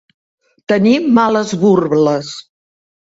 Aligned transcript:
Tenir 0.71 0.93
males 1.17 1.53
burles. 1.65 2.33